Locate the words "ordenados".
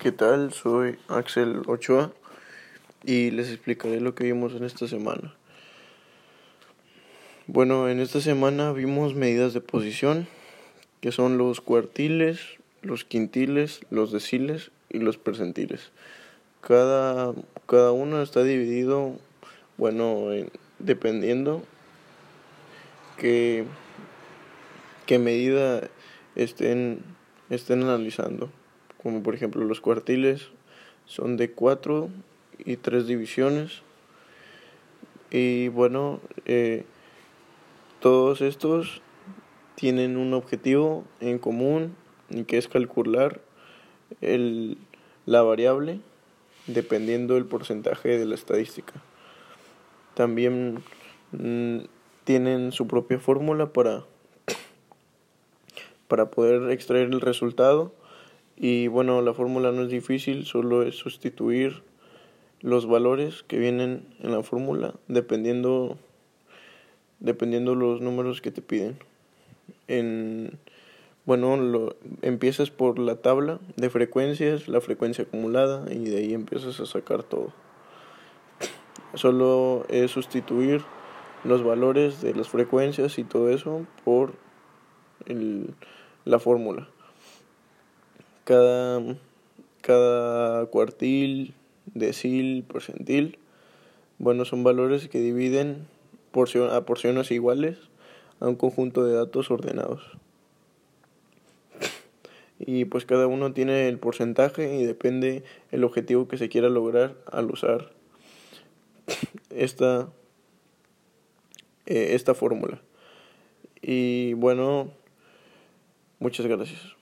99.52-100.02